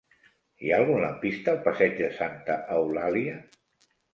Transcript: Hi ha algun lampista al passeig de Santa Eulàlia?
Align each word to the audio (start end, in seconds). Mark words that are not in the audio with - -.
Hi 0.67 0.71
ha 0.71 0.79
algun 0.83 1.03
lampista 1.03 1.53
al 1.53 1.61
passeig 1.69 1.95
de 2.01 2.09
Santa 2.17 2.59
Eulàlia? 2.79 3.37